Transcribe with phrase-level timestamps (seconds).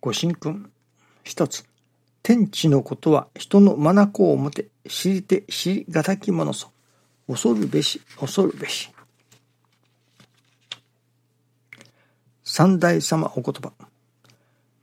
[0.00, 0.70] ご神君。
[1.24, 1.64] 一つ。
[2.22, 6.70] 天地のことは人の眼をもて、知りて知りがたきものぞ。
[7.28, 8.90] 恐るべし、恐るべし。
[12.44, 13.72] 三代様お言葉。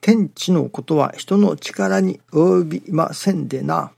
[0.02, 3.92] 天地のことは人の力に及びませんでな。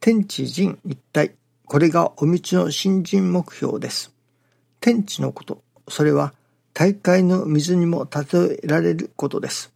[0.00, 1.34] 天地人一体。
[1.66, 4.12] これがお道の新人目標です。
[4.80, 5.62] 天地のこと。
[5.88, 6.32] それは
[6.72, 9.75] 大海の水にも例えられることです。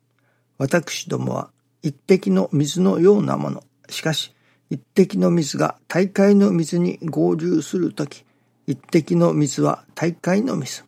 [0.61, 1.51] 私どもは
[1.81, 3.65] 一滴の水のようなもの。
[3.89, 4.35] しかし、
[4.69, 8.27] 一滴の水が大海の水に合流するとき、
[8.67, 10.85] 一滴の水は大海の水。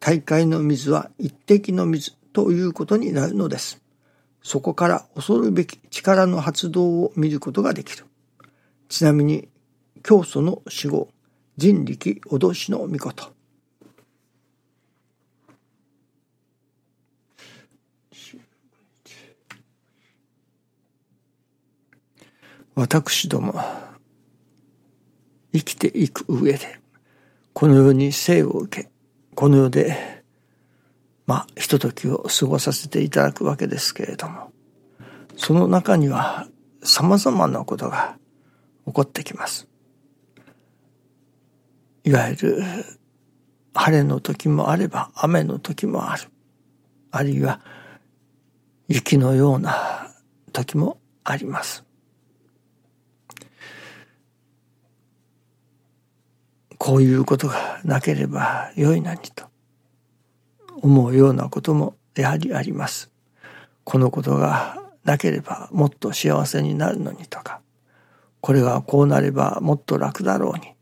[0.00, 3.80] 大海の水は一滴の水ということになるのです。
[4.42, 8.04] そこから恐るべき力の発動を見ることができる。
[8.90, 9.48] ちなみに、
[10.02, 11.08] 教祖の死後、
[11.56, 13.35] 人力脅しの御事。
[22.76, 23.54] 私ども、
[25.50, 26.78] 生きていく上で、
[27.54, 28.90] この世に生を受け、
[29.34, 30.22] この世で、
[31.26, 34.52] まあ、ひとときを過ごさせていただくわけですけれども、
[35.38, 36.48] その中には
[36.82, 38.18] 様々なことが
[38.86, 39.66] 起こってきます。
[42.04, 42.62] いわゆる、
[43.72, 46.24] 晴れの時もあれば雨の時もある。
[47.10, 47.58] あるいは、
[48.86, 50.10] 雪のような
[50.52, 51.85] 時もあります。
[56.78, 59.44] こういうことがなければよいなにと
[60.82, 63.10] 思うようなこともやはりあります。
[63.84, 67.60] このことがなければもっと幸せになるのにとか、
[68.40, 70.74] これがこうなればもっと楽だろうに、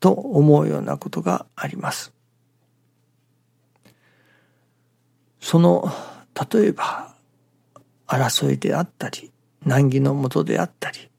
[0.00, 2.12] と思うようなことがあります。
[5.40, 5.90] その、
[6.52, 7.14] 例えば、
[8.06, 9.30] 争いであったり、
[9.64, 11.10] 難儀のもとであったり、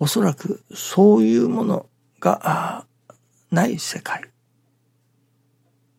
[0.00, 1.86] おそらくそういうもの
[2.20, 2.86] が
[3.50, 4.22] ない世界。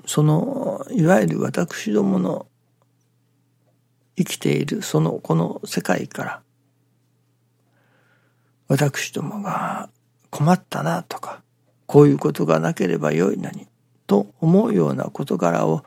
[0.06, 2.48] その、いわゆる私どもの
[4.18, 6.42] 生きているそのこの世界から、
[8.68, 9.90] 私どもが
[10.30, 11.42] 困ったなとか、
[11.86, 13.68] こういうことがなければよいのに、
[14.08, 15.84] と思うような事柄を、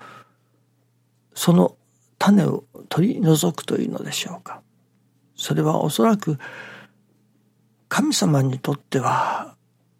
[1.34, 1.76] その
[2.18, 4.62] 種を取り除くというのでしょうか。
[5.34, 6.38] それはおそらく
[7.94, 9.54] 神様にとっては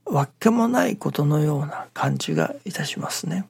[0.06, 3.46] わけもないことのような感じがいたしますね。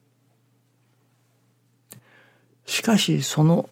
[2.65, 3.69] しかしその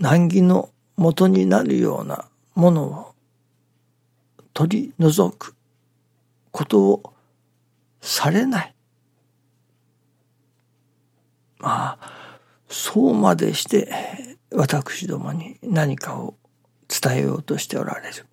[0.00, 3.14] 難儀の元になるようなものを
[4.52, 5.54] 取り除く
[6.50, 7.14] ことを
[8.00, 8.74] されない。
[11.58, 12.38] まあ、
[12.68, 13.88] そうまでして
[14.50, 16.34] 私どもに何かを
[17.00, 18.26] 伝えようとしておられる。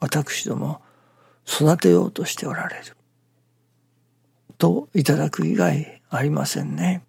[0.00, 0.80] 私ども
[1.46, 2.96] 育てようとしておられる。
[4.58, 7.04] といただく以外ありませんね。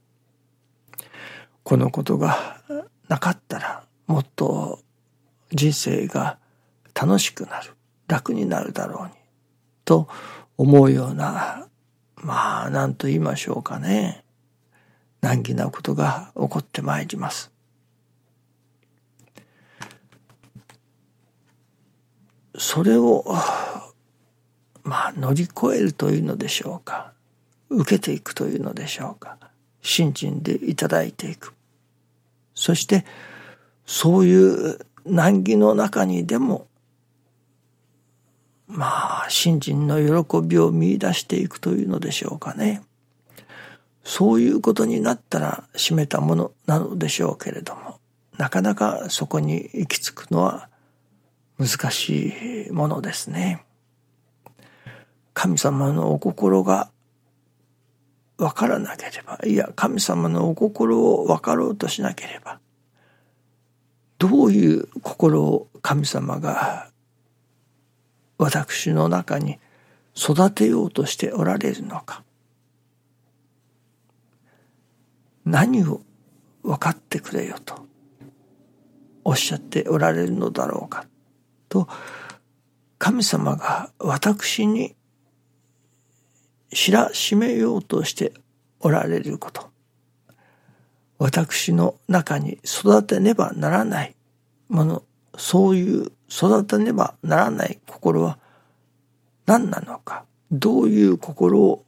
[1.64, 2.62] このことが
[3.08, 4.80] なかったらもっと
[5.52, 6.38] 人生が
[6.94, 7.74] 楽しくなる、
[8.08, 9.12] 楽になるだろうに、
[9.86, 10.08] と
[10.58, 11.68] 思うような、
[12.16, 14.24] まあ、何と言いましょうかね。
[15.22, 17.52] 難儀なことが起こってまいります。
[22.60, 23.24] それを、
[24.84, 27.14] まあ、乗り越えるというのでしょうか。
[27.70, 29.38] 受けていくというのでしょうか。
[29.82, 31.54] 信心でいただいていく。
[32.54, 33.06] そして、
[33.86, 36.68] そういう難儀の中にでも、
[38.68, 42.84] まあ、信心の喜びを見出していくというのでしょうかね。
[44.04, 48.00] そういうことになったら締めたものなのでしょうけれども、
[48.38, 50.68] なかなかそこに行き着くのは
[51.60, 53.66] 難しいものですね。
[55.34, 56.90] 神様のお心が
[58.38, 62.60] わからなければ、いや、神様のお心を分かろうとしなければ、
[64.18, 66.90] どういう心を神様が
[68.38, 69.60] 私の中に
[70.16, 72.24] 育てようとしておられるのか。
[75.44, 76.02] 何を
[76.64, 77.86] 分かってくれよと
[79.26, 81.06] おっしゃっておられるのだろうか。
[81.70, 81.88] と
[82.98, 84.96] 神様が私に
[86.74, 88.34] 知らしめようとして
[88.80, 89.70] おられること。
[91.18, 94.16] 私の中に育てねばならない
[94.70, 95.04] もの、
[95.38, 98.40] そういう育てねばならない心は
[99.46, 101.86] 何なのか、どういう心を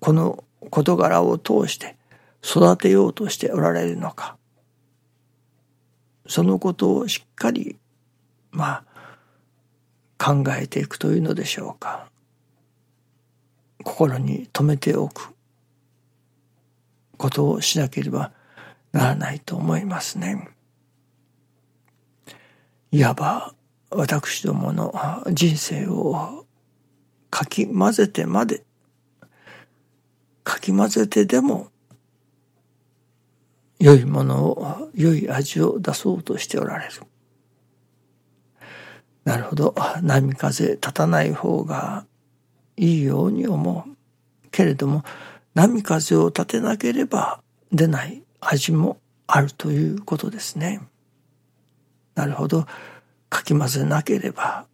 [0.00, 1.96] この事柄を通して
[2.42, 4.36] 育てようとしておられるのか。
[6.26, 7.76] そのことをしっかり、
[8.50, 8.84] まあ、
[10.20, 12.10] 考えていくというのでしょうか。
[13.82, 15.30] 心に留めておく
[17.16, 18.30] ことをしなければ
[18.92, 20.50] ならないと思いますね。
[22.92, 23.54] いわば
[23.90, 24.92] 私どもの
[25.32, 26.44] 人生を
[27.30, 28.64] かき混ぜてまで
[30.44, 31.68] かき混ぜてでも
[33.78, 36.92] 良いものを良い味を出そうとしておられる。
[39.30, 42.04] なるほど波風立たない方が
[42.76, 43.96] いいように思う。
[44.50, 45.04] けれども
[45.54, 47.40] 波風を立てなければ
[47.70, 48.98] 出ない味も
[49.28, 50.80] あるということですね。
[52.16, 52.66] なるほど。
[53.28, 54.66] かき混ぜなければ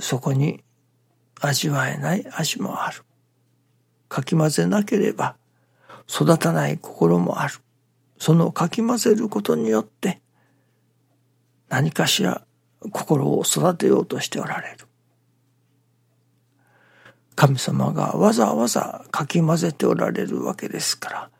[0.00, 0.64] そこに
[1.42, 3.02] 味わえない味もある。
[4.08, 5.36] かき混ぜなければ
[6.08, 7.56] 育たない心もある。
[8.18, 10.22] そのかき混ぜることによって
[11.68, 12.46] 何かしら
[12.90, 14.86] 心を育てようとしておられる。
[17.36, 21.30] 神様がわざわざかき混ぜておられるわけですから。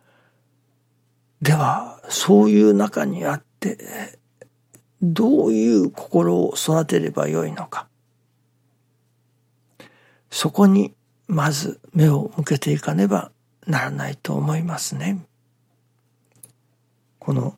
[1.40, 4.18] では、そういう中にあって、
[5.02, 7.86] どういう心を育てればよいのか。
[10.30, 10.94] そこに
[11.28, 13.30] まず目を向けていかねば
[13.66, 15.24] ならないと思いますね。
[17.18, 17.56] この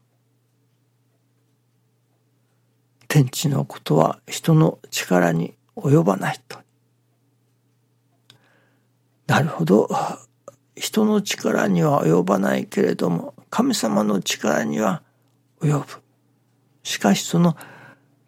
[3.16, 6.58] 天地のことは人の力に及ばないと。
[9.26, 9.88] なるほど。
[10.74, 15.02] 人の力には及ばないけれども、神様の力には
[15.62, 15.86] 及ぶ。
[16.82, 17.56] しかしその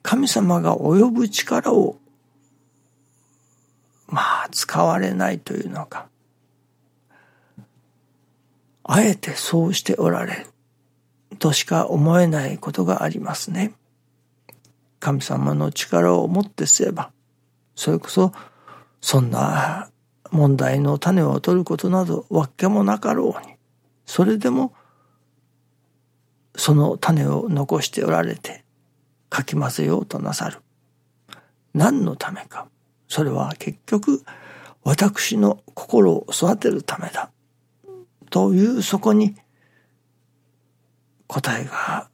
[0.03, 1.99] 神様が及ぶ力を、
[4.07, 6.09] まあ使われないというのか。
[8.85, 10.47] あえてそうしておられる
[11.39, 13.75] としか思えないことがありますね。
[15.01, 17.13] 神様の力をもってすれば、
[17.75, 18.33] それこそ
[19.01, 19.91] そんな
[20.31, 23.55] 問題の種を取ることなどわけもなかろうに、
[24.07, 24.75] それでも、
[26.57, 28.65] その種を残しておられて、
[29.31, 30.59] かき混ぜようとなさる。
[31.75, 32.69] 何のためか。
[33.07, 34.23] それは結局、
[34.83, 37.31] 私の心を育てるためだ。
[38.31, 39.37] というそこに、
[41.27, 42.09] 答えが、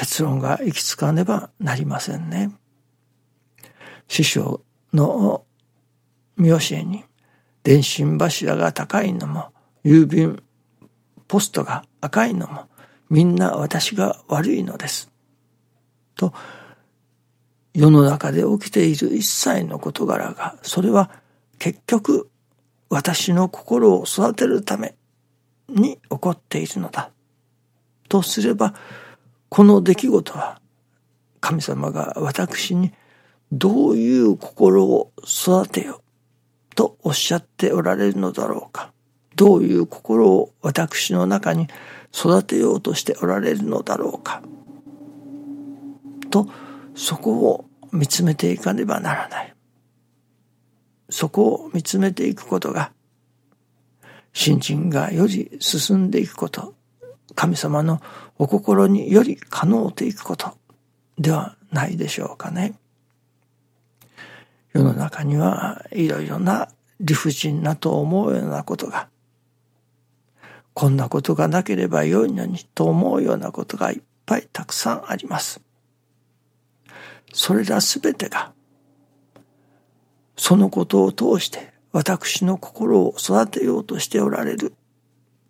[0.00, 2.50] 結論が行き着かねばなりませんね。
[4.08, 4.62] 師匠
[4.94, 5.44] の
[6.38, 7.04] 見教えに
[7.64, 9.52] 電信柱が高いのも
[9.84, 10.42] 郵便
[11.28, 12.70] ポストが赤いのも
[13.10, 15.12] みんな私が悪いのです。
[16.14, 16.32] と
[17.74, 21.10] 世の中で起きている一切の事柄がそれは
[21.58, 22.30] 結局
[22.88, 24.94] 私の心を育てるため
[25.68, 27.10] に起こっているのだ。
[28.08, 28.72] とすれば
[29.50, 30.60] この出来事は
[31.40, 32.92] 神様が私に
[33.52, 36.02] どういう心を育てよ
[36.74, 38.92] とおっしゃっておられるのだろうか。
[39.34, 41.66] どういう心を私の中に
[42.14, 44.42] 育てようとしておられるのだろうか。
[46.30, 46.46] と、
[46.94, 49.54] そこを見つめていかねばならない。
[51.08, 52.92] そこを見つめていくことが、
[54.32, 56.74] 信心がより進んでいくこと、
[57.34, 58.00] 神様の
[58.38, 60.56] お心により可能ていくこと
[61.18, 62.74] ではないでしょうかね。
[64.72, 66.68] 世の中にはいろいろな
[67.00, 69.08] 理不尽なと思うようなことが、
[70.74, 75.60] こんなことがなければよいのにと思うようなことがいっぱいたくさんあります。
[77.32, 78.52] それらすべてが、
[80.36, 84.74] そのことを通して私の心を育てようとしておられる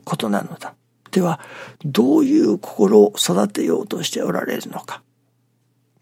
[0.05, 0.75] ことなのだ。
[1.11, 1.41] では、
[1.85, 5.03] どういう心を育てようとしておられるのか。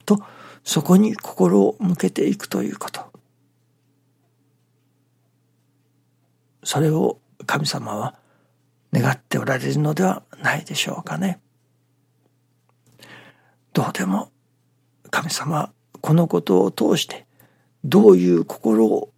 [0.05, 0.23] と、
[0.65, 3.09] そこに心を向けていくということ。
[6.63, 8.15] それを神様は
[8.93, 11.41] 願っておられるのではないでしょうかね。
[13.73, 14.31] どうでも
[15.11, 17.27] 神様このことを通して
[17.85, 19.13] どういう心を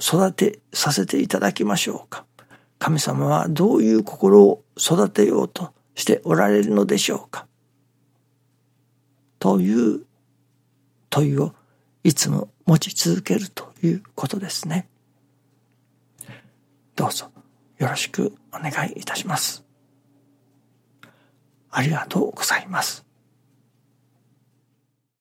[0.00, 2.26] 育てさせていただきましょうか。
[2.80, 7.46] 神様はどういう心を育てようとしておられるのでしょうか？
[9.38, 10.00] という
[11.10, 11.54] 問いを
[12.02, 14.88] いつも持ち続けるということですね。
[16.96, 17.30] どうぞ
[17.78, 19.62] よろしくお願いいたします。
[21.70, 23.04] ありがとうございます。